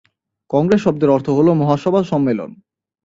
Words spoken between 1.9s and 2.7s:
সম্মেলন"।